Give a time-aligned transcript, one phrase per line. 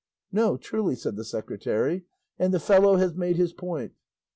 [0.31, 2.05] "No, truly," said the secretary,
[2.39, 3.93] "and the fellow has made his point."